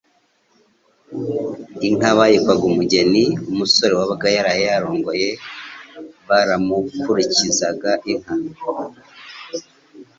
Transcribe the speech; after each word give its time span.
Inka 1.87 2.09
bayikwaga 2.17 2.63
umugeni, 2.71 3.23
umusore 3.51 3.93
wabaga 3.99 4.27
yaraye 4.35 4.65
arongoye 4.77 5.29
baramubyukurukirizaga 6.27 7.91
inka, 8.11 8.33